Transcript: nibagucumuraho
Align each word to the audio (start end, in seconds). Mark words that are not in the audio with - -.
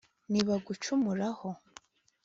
nibagucumuraho 0.31 1.49